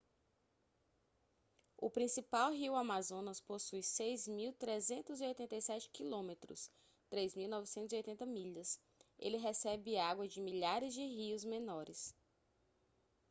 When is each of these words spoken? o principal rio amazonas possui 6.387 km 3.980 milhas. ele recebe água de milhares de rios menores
o 1.77 1.87
principal 1.87 2.49
rio 2.53 2.73
amazonas 2.75 3.39
possui 3.39 3.81
6.387 3.81 5.91
km 5.91 6.33
3.980 7.13 8.25
milhas. 8.25 8.81
ele 9.19 9.37
recebe 9.37 9.99
água 9.99 10.27
de 10.27 10.41
milhares 10.41 10.95
de 10.95 11.05
rios 11.05 11.45
menores 11.45 12.15